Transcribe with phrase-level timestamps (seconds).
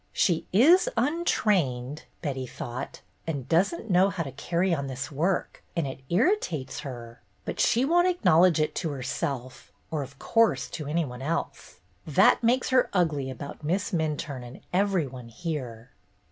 [0.13, 5.61] "She is untrained," Betty thought, "and does n't know how to carry on this work,
[5.75, 7.21] and it irritates her.
[7.45, 11.81] But she won't acknowledge it to herself, or, of course, to any one else.
[12.07, 15.91] That makes her ugly about Miss Minturne and every one here."